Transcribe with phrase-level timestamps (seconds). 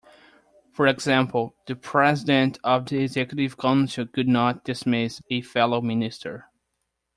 [0.71, 6.49] For example, the President of the Executive Council could not dismiss a fellow minister.